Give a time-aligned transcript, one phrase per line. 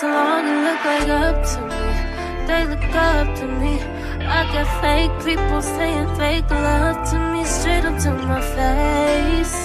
[0.00, 2.46] so long and look right up to me.
[2.46, 3.80] They look up to me.
[4.22, 9.56] I got fake people saying fake love to me straight up to my face.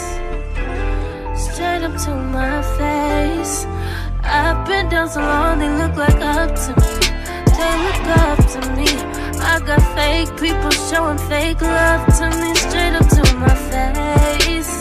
[1.45, 3.67] Straight up to my face.
[4.23, 6.93] I've been down so long, they look like up to me.
[7.57, 8.89] They look up to me.
[9.51, 14.73] I got fake people showing fake love to me straight up to my face.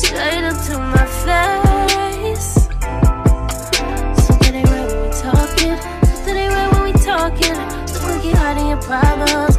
[0.00, 1.61] Straight up to my face.
[8.52, 9.51] Of a problem.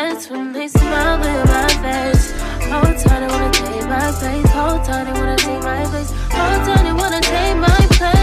[0.00, 2.32] sense when they smile in my face.
[2.72, 3.20] hold tight.
[3.20, 4.50] they wanna take my place.
[4.56, 5.04] Hold tight.
[5.04, 6.10] they wanna take my place.
[6.36, 6.82] Hold tight.
[6.86, 8.19] they wanna take my place.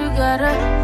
[0.00, 0.79] You gotta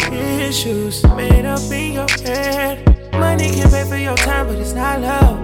[0.00, 3.12] issues made up in your head.
[3.12, 5.38] Money can pay for your time, but it's not love.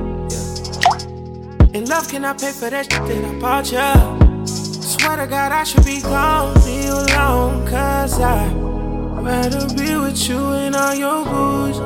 [1.74, 4.46] And love cannot pay for that shit that I bought you.
[4.46, 7.66] Swear to God, I should be gone, leave alone.
[7.68, 8.52] Cause I'd
[9.22, 11.78] rather be with you and all your booze.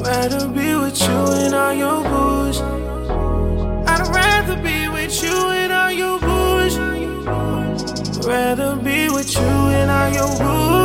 [0.00, 2.60] Rather be with you and all your booze.
[2.60, 6.78] I'd rather be with you and all your booze.
[8.26, 10.79] Rather be with you and all your booze.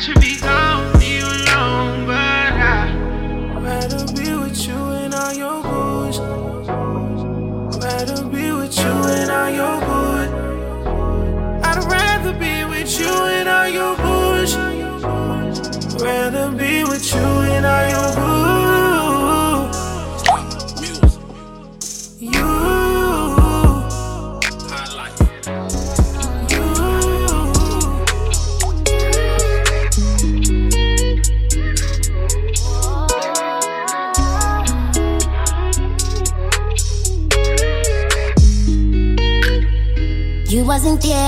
[0.00, 0.69] Should be gone,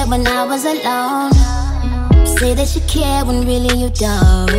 [0.03, 1.33] wasn't when I was alone.
[2.27, 4.51] Say that you care when really you don't.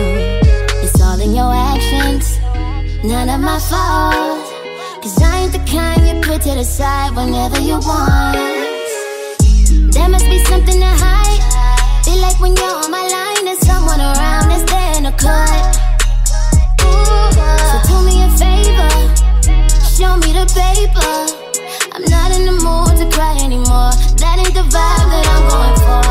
[0.83, 2.39] It's all in your actions,
[3.03, 4.39] none of my fault.
[5.01, 8.38] Cause I ain't the kind you put to the side whenever you want.
[9.91, 11.43] There must be something to hide.
[12.05, 15.75] Feel like when you're on my line, there's someone around that's there in a cut.
[17.69, 18.93] So do me a favor,
[19.97, 21.33] show me the paper.
[22.10, 23.91] Not in the mood to cry anymore.
[24.22, 26.01] That ain't the vibe that I'm going for.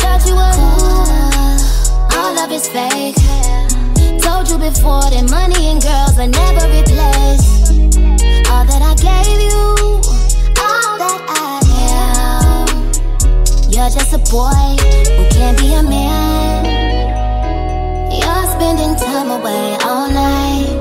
[0.00, 3.16] Thought you were cool, all love is fake.
[4.22, 7.46] Told you before that money and girls I never replace.
[8.50, 9.58] All that I gave you,
[10.58, 11.60] all that I
[11.92, 12.66] am.
[13.70, 14.76] You're just a boy
[15.16, 16.64] who can't be a man.
[18.10, 20.77] You're spending time away all night.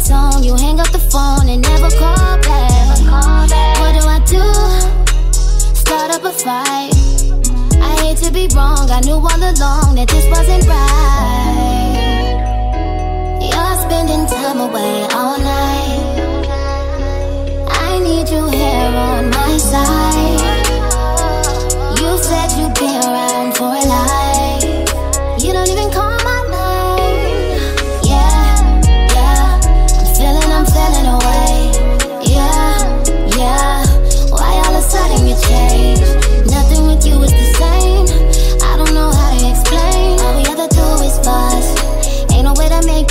[0.00, 0.42] Tone.
[0.42, 2.98] You hang up the phone and never call back.
[3.80, 4.44] What do I do?
[5.74, 6.92] Start up a fight.
[7.80, 8.90] I hate to be wrong.
[8.90, 12.36] I knew all along that this wasn't right.
[13.50, 16.18] You're spending time away all night.
[17.68, 20.68] I need you here on my side.
[22.00, 24.19] You said you'd be around for a life.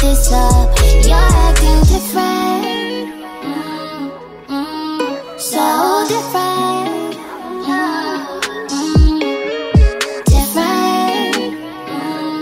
[0.01, 0.70] This up.
[1.06, 2.63] You're acting different.
[3.44, 4.12] Mm,
[4.48, 7.15] mm, so different.
[7.65, 8.18] Mm,
[10.25, 11.36] different.
[11.89, 12.41] Mm,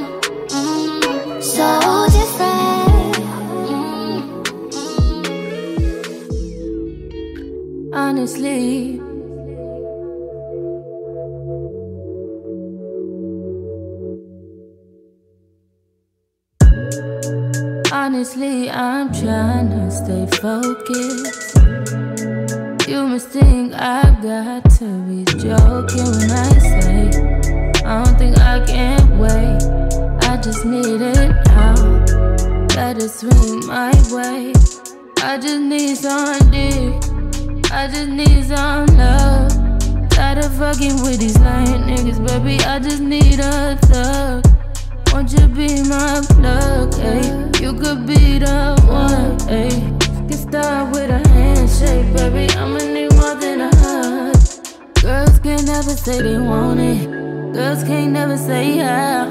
[0.49, 1.69] mm, so
[2.17, 3.15] different.
[3.69, 4.17] Mm,
[7.93, 9.01] Honestly,
[18.37, 21.57] honestly, I'm trying to stay focused.
[22.87, 27.09] You must think I've got to be joking when I say
[27.83, 29.61] I don't think I can wait.
[30.29, 31.75] I just need it now.
[32.75, 34.53] Let it swing my way.
[35.23, 36.93] I just need some dick.
[37.71, 40.09] I just need some love.
[40.09, 42.63] Tired of fucking with these lame niggas, baby.
[42.63, 44.45] I just need a thug.
[45.11, 47.46] Won't you be my plug, ayy?
[47.59, 49.97] You could be the one, ayy.
[50.29, 52.53] Get started with a handshake, baby.
[52.55, 54.35] I'ma need more than a hug.
[55.01, 57.09] Girls can't never say they want it.
[57.53, 59.25] Girls can't never say yeah.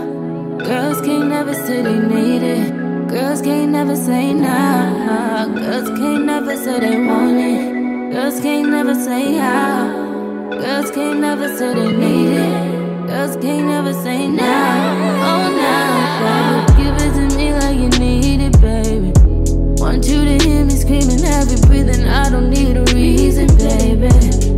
[0.58, 3.08] Girls can't never say they need it.
[3.08, 5.46] Girls can't never say nah.
[5.46, 8.12] Girls can't never say they want it.
[8.12, 10.50] Girls can't never say how.
[10.50, 13.06] Girls can't never say they need it.
[13.06, 14.42] Girls can't never say nah.
[15.30, 16.75] Oh nah, baby.
[20.86, 22.04] Screaming, heavy breathing.
[22.06, 24.55] I don't need a reason, baby.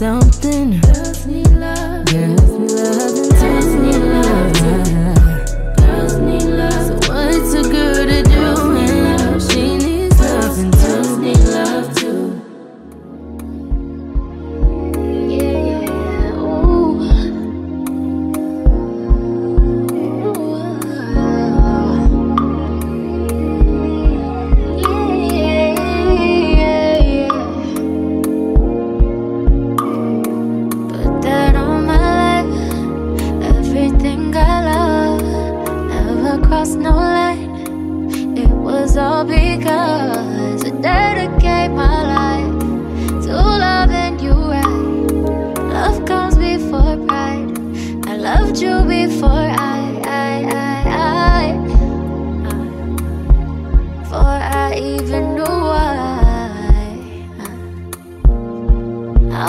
[0.00, 0.89] Something.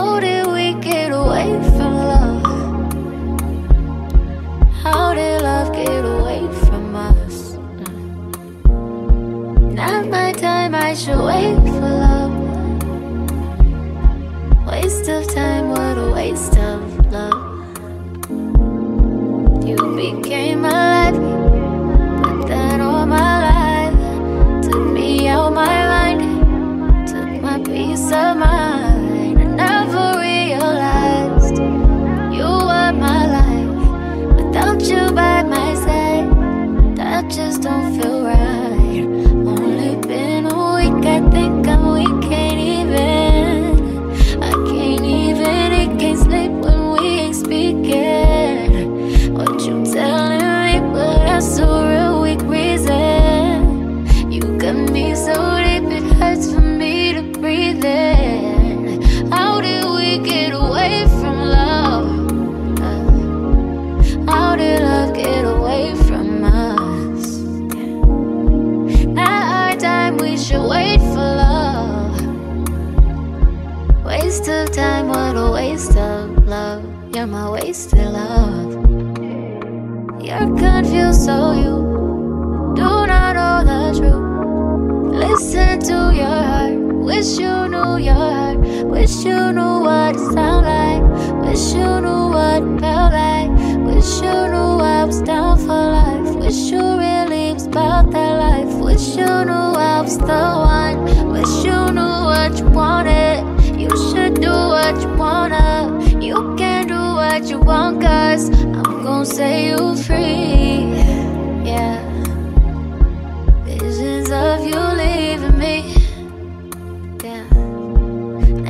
[0.02, 0.31] How did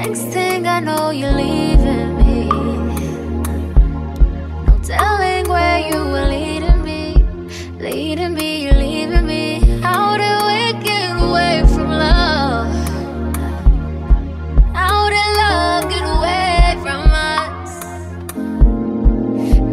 [0.04, 2.50] Next thing I know, you're leaving me.
[4.66, 7.24] No telling where you were leading me.
[7.78, 9.60] Leading me, you're leaving me.
[9.84, 12.74] How did we get away from love?
[14.74, 17.02] How did love get away from
[17.38, 17.72] us?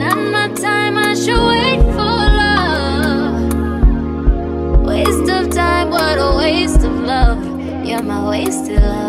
[0.02, 3.54] Not my time, I should wait for love.
[4.84, 7.42] Waste of time, what a waste of love.
[7.82, 9.07] You're my wasted love.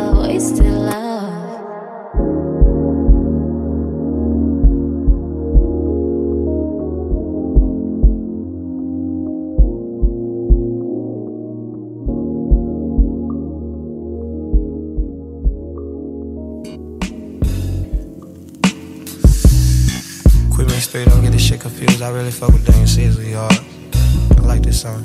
[21.59, 22.01] confused.
[22.01, 23.51] I really fuck with Daniel Caesar, y'all.
[23.51, 25.03] I like this song.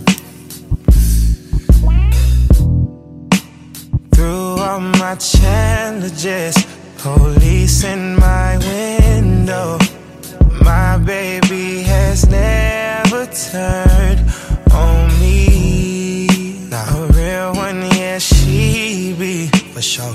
[4.14, 6.54] Through all my challenges,
[6.98, 9.78] police in my window.
[10.62, 14.20] My baby has never turned
[14.72, 16.28] on me.
[16.70, 20.13] Not a real one, yeah, she be for sure.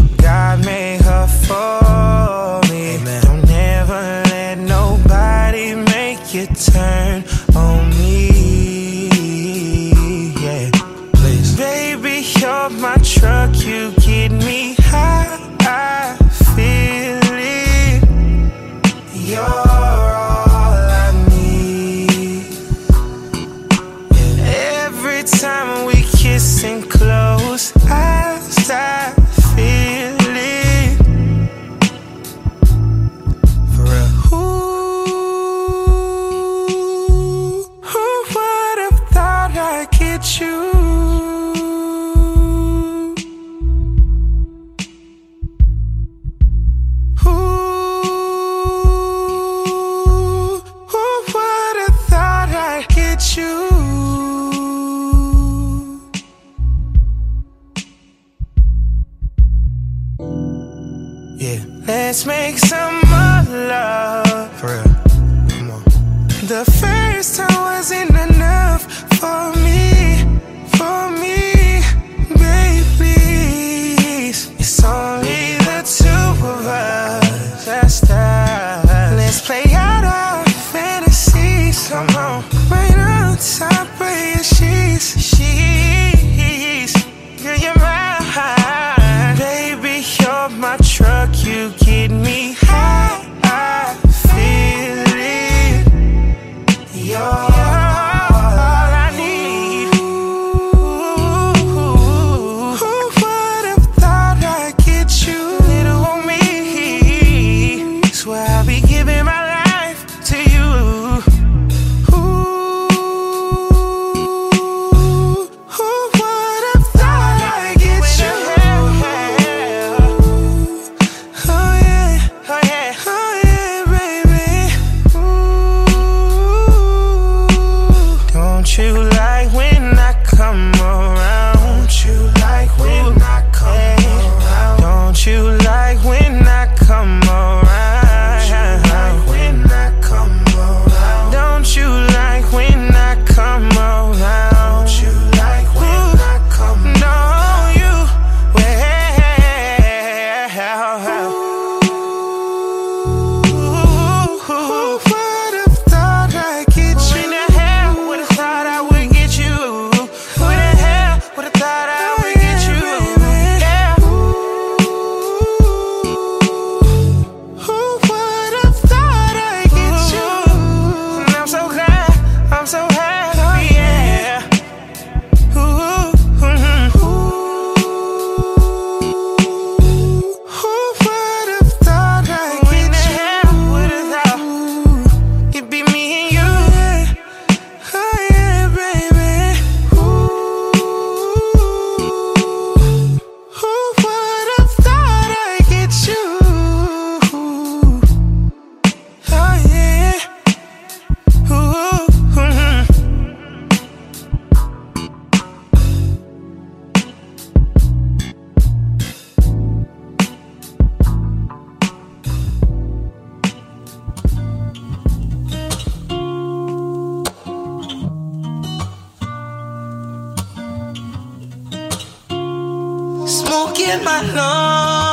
[223.80, 225.09] In my lungs.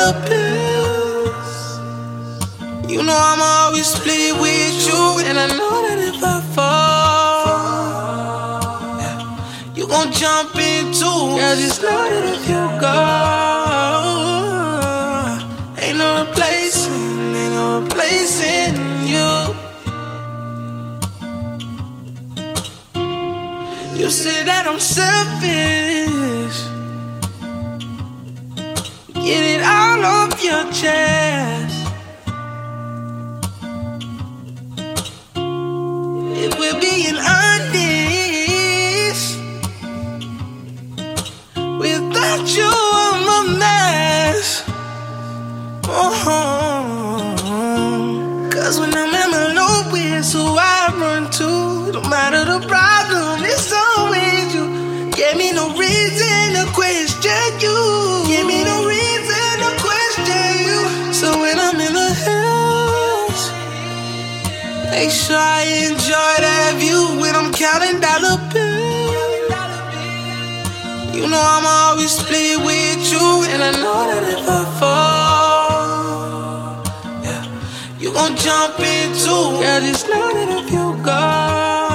[0.00, 1.80] Dollar bills.
[2.90, 7.80] You know I'm always split with you, and I know that if I fall,
[9.00, 9.18] yeah,
[9.74, 11.36] you gon' jump in too.
[11.38, 12.98] Girl, just know that if you go,
[15.84, 18.74] ain't no replacing, ain't no replacing
[19.12, 19.30] you.
[23.98, 26.79] You say that I'm selfish.
[29.30, 31.86] Get it all off your chest.
[36.44, 37.49] If we're being honest,
[65.30, 69.54] sure I enjoy that view when I'm counting dollar bills.
[71.14, 76.02] You know I'm always split with you, and I know that if I fall,
[77.22, 77.44] yeah,
[78.00, 79.60] you gon' jump in too.
[79.62, 81.89] Yeah, just know that if you go,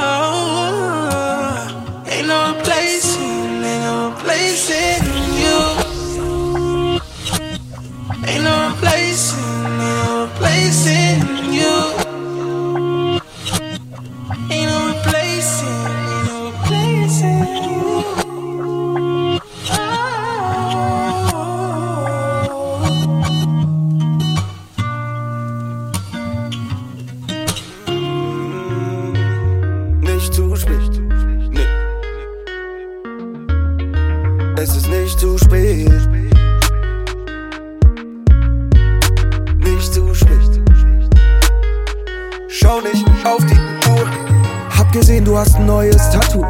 [45.35, 46.45] du hast ein neues Tattoo.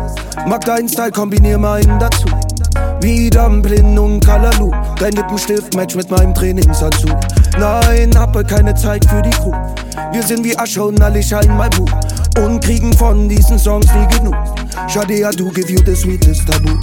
[0.45, 2.27] Mag deinen Style, kombinier meinen dazu.
[3.01, 4.69] Wie Dumplin und Kalalu.
[4.99, 7.17] Dein Lippenstift match mit meinem Trainingsanzug.
[7.57, 9.53] Nein, habe keine Zeit für die Crew.
[10.11, 11.89] Wir sind wie Asche und alle scheinen mal Buch.
[12.37, 14.35] Und kriegen von diesen Songs nie genug.
[14.87, 16.77] Schade, du give you the sweetest Tabu.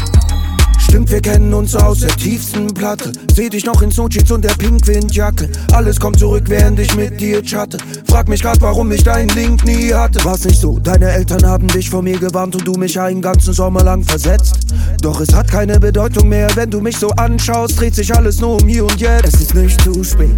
[0.92, 3.12] Stimmt, wir kennen uns aus der tiefsten Platte.
[3.34, 5.48] Seh dich noch in Sochis und der Pinkwindjacke.
[5.72, 7.78] Alles kommt zurück, während ich mit dir chatte.
[8.10, 10.22] Frag mich grad, warum ich deinen Link nie hatte.
[10.22, 13.54] War's nicht so, deine Eltern haben dich vor mir gewarnt und du mich einen ganzen
[13.54, 14.66] Sommer lang versetzt.
[15.00, 18.60] Doch es hat keine Bedeutung mehr, wenn du mich so anschaust, dreht sich alles nur
[18.60, 19.34] um hier und jetzt.
[19.34, 20.28] Es ist nicht zu spät.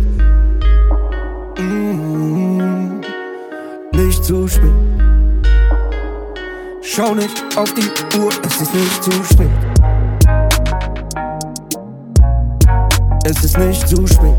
[1.59, 3.01] Mm,
[3.91, 4.71] nicht zu spät.
[6.81, 9.74] Schau nicht auf die Uhr, es ist nicht zu spät.
[13.27, 14.35] Es ist nicht zu spät.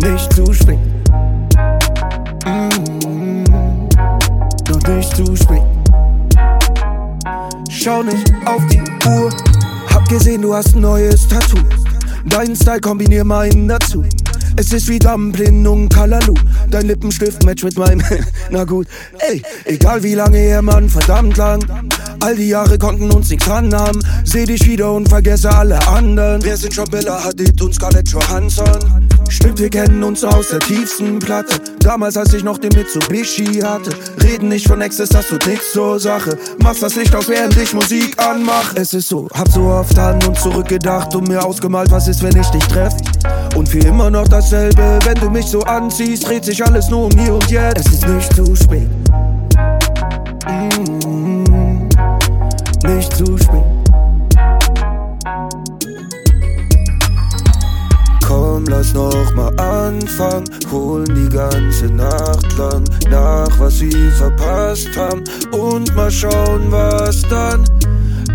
[0.00, 0.78] Nicht zu spät.
[2.46, 3.88] Mm,
[4.88, 5.62] nicht zu spät.
[7.68, 9.30] Schau nicht auf die Uhr.
[9.92, 11.58] Hab gesehen, du hast ein neues Tattoo.
[12.26, 14.04] Dein Style kombinier meinen dazu.
[14.56, 16.34] Es ist wie Dumplin und Kalalu.
[16.70, 18.02] Dein Lippenstift match mit meinem.
[18.50, 18.86] Na gut,
[19.18, 21.64] ey, egal wie lange her, Mann, verdammt lang.
[22.20, 24.00] All die Jahre konnten uns nichts anhaben.
[24.24, 26.42] Seh dich wieder und vergesse alle anderen.
[26.44, 29.08] Wir sind schon Bella Hadid und Scarlett Johansson.
[29.34, 31.60] Stimmt, wir kennen uns aus der tiefsten Platte.
[31.80, 33.90] Damals, als ich noch den Mitsubishi hatte.
[34.22, 36.38] Reden nicht von Exes, das tut nix zur Sache.
[36.62, 38.72] Machst das Licht aus, während ich Musik anmach.
[38.76, 42.36] Es ist so, hab so oft an und zurückgedacht und mir ausgemalt, was ist, wenn
[42.36, 42.94] ich dich treff.
[43.56, 47.18] Und für immer noch dasselbe, wenn du mich so anziehst, dreht sich alles nur um
[47.18, 47.88] hier und jetzt.
[47.88, 48.88] Es ist nicht zu spät.
[50.46, 51.88] Mm,
[52.86, 53.73] nicht zu spät.
[58.64, 65.24] Komm, lass noch mal anfangen, holen die ganze Nacht lang nach, was sie verpasst haben
[65.52, 67.64] und mal schauen, was dann.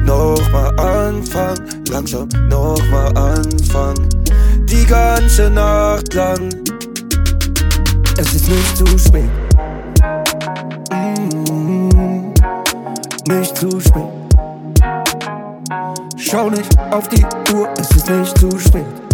[0.05, 4.07] Nochmal anfangen, langsam nochmal anfangen,
[4.65, 6.49] die ganze Nacht lang.
[8.17, 9.29] Es ist nicht zu spät.
[10.91, 12.33] Mm,
[13.27, 14.03] nicht zu spät.
[16.17, 19.08] Schau nicht auf die Uhr, es ist nicht zu spät.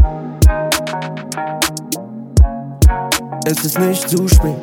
[3.46, 4.58] es ist nicht zu spät.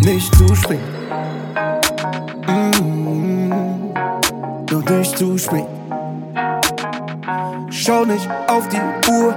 [0.00, 0.80] Nicht zu spät.
[2.46, 3.52] Mm.
[4.66, 5.66] Doch nicht zu spät.
[7.70, 9.34] Schau nicht auf die Uhr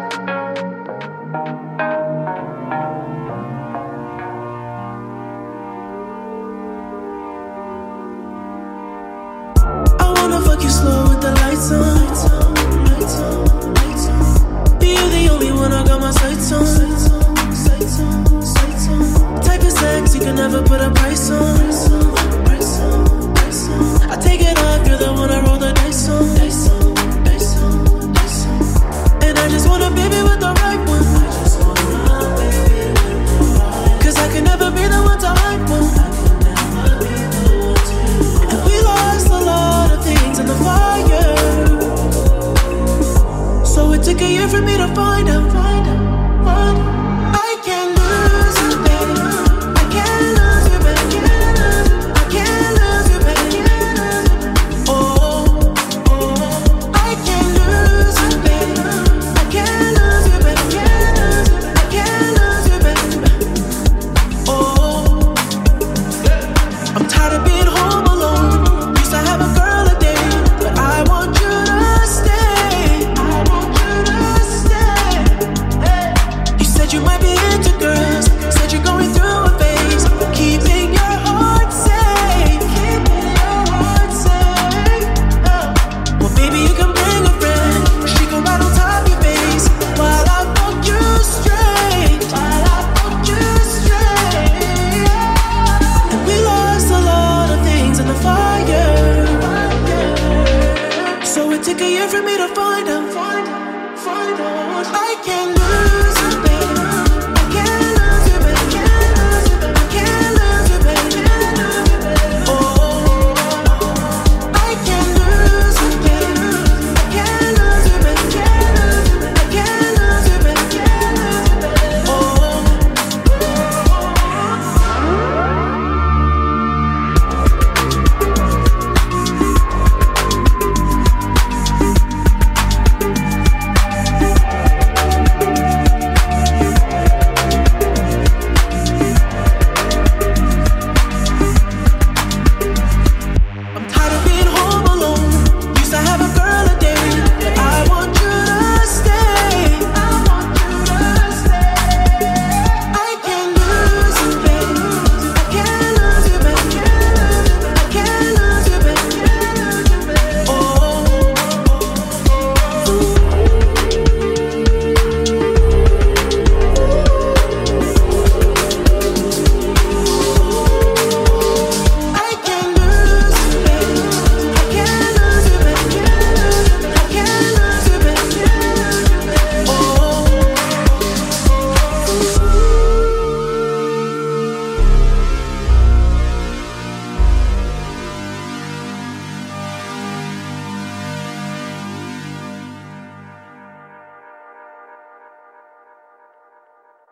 [20.52, 21.49] never put a price on